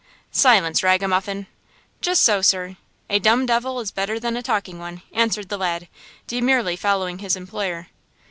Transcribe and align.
"Silence, 0.31 0.81
ragamuffin!" 0.81 1.45
"Just 2.01 2.23
so, 2.23 2.41
sir! 2.41 2.75
'a 3.07 3.19
dumb 3.19 3.45
devil 3.45 3.79
is 3.79 3.91
better 3.91 4.19
than 4.19 4.35
a 4.35 4.41
talking 4.41 4.79
one!'" 4.79 5.03
answered 5.23 5.49
the 5.49 5.59
lad, 5.59 5.87
demurely 6.25 6.75
following 6.75 7.19
his 7.19 7.35
employer. 7.35 7.85